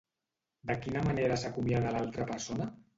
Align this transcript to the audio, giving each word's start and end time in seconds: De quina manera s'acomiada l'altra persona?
De 0.71 0.77
quina 0.85 1.05
manera 1.11 1.39
s'acomiada 1.45 1.95
l'altra 1.99 2.31
persona? 2.35 2.73